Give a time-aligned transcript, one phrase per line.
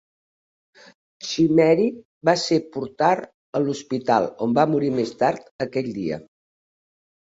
[1.31, 1.85] Chimeri
[2.29, 3.11] va ser portar
[3.59, 6.19] a l'hospital, on va morir més tard aquell dia.